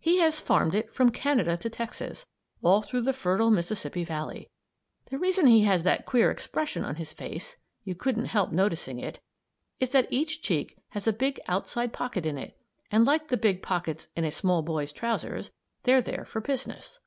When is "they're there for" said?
15.82-16.40